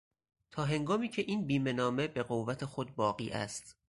تاهنگامی 0.51 1.09
که 1.09 1.21
این 1.21 1.47
بیمهنامه 1.47 2.07
به 2.07 2.23
قوت 2.23 2.65
خود 2.65 2.95
باقی 2.95 3.29
است 3.29 3.75